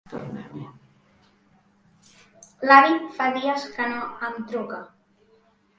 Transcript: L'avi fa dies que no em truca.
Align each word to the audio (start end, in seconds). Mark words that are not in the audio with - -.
L'avi 2.71 2.97
fa 3.19 3.29
dies 3.37 3.69
que 3.77 3.89
no 3.95 4.05
em 4.31 4.45
truca. 4.53 4.83